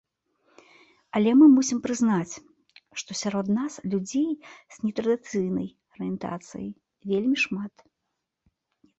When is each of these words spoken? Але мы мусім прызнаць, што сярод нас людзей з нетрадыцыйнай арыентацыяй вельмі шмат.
Але 1.17 1.31
мы 1.39 1.45
мусім 1.57 1.79
прызнаць, 1.85 2.35
што 3.01 3.17
сярод 3.19 3.51
нас 3.57 3.73
людзей 3.91 4.31
з 4.77 4.87
нетрадыцыйнай 4.87 5.67
арыентацыяй 5.97 6.69
вельмі 7.13 7.37
шмат. 7.43 7.73